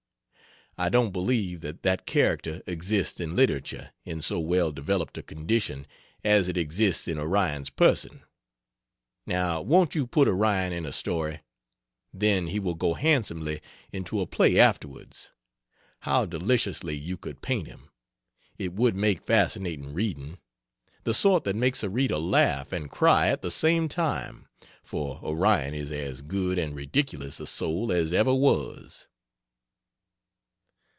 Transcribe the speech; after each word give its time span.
I 0.77 0.87
don't 0.89 1.11
believe 1.11 1.59
that 1.61 1.83
that 1.83 2.07
character 2.07 2.61
exists 2.65 3.19
in 3.19 3.35
literature 3.35 3.91
in 4.05 4.21
so 4.21 4.39
well 4.39 4.71
developed 4.71 5.17
a 5.17 5.21
condition 5.21 5.85
as 6.23 6.47
it 6.47 6.55
exists 6.57 7.09
in 7.09 7.19
Orion's 7.19 7.69
person. 7.69 8.23
Now 9.27 9.61
won't 9.61 9.95
you 9.95 10.07
put 10.07 10.29
Orion 10.29 10.71
in 10.73 10.85
a 10.85 10.93
story? 10.93 11.41
Then 12.13 12.47
he 12.47 12.57
will 12.57 12.73
go 12.73 12.93
handsomely 12.95 13.61
into 13.91 14.21
a 14.21 14.25
play 14.25 14.57
afterwards. 14.57 15.29
How 15.99 16.25
deliciously 16.25 16.95
you 16.95 17.17
could 17.17 17.41
paint 17.43 17.67
him 17.67 17.89
it 18.57 18.71
would 18.73 18.95
make 18.95 19.21
fascinating 19.25 19.93
reading 19.93 20.39
the 21.03 21.13
sort 21.13 21.43
that 21.43 21.55
makes 21.55 21.83
a 21.83 21.89
reader 21.89 22.17
laugh 22.17 22.71
and 22.71 22.89
cry 22.89 23.27
at 23.27 23.41
the 23.41 23.51
same 23.51 23.89
time, 23.89 24.47
for 24.81 25.19
Orion 25.21 25.73
is 25.73 25.91
as 25.91 26.21
good 26.21 26.57
and 26.57 26.73
ridiculous 26.73 27.41
a 27.41 27.45
soul 27.45 27.91
as 27.91 28.13
ever 28.13 28.33
was. 28.33 29.07